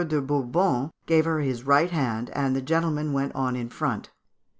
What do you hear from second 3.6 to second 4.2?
front.